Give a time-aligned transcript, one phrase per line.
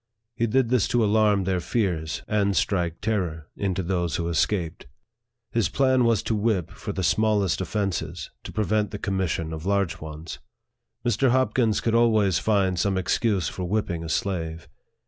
[0.35, 4.87] He did this to alarm their fears, and strike terror into those who escaped.
[5.51, 10.01] His plan was to whip for the smallest offences, to prevent the commission of large
[10.01, 10.39] ones.
[11.05, 11.29] Mr.
[11.29, 14.67] Hopkins could always find some excuse for whipping a slave.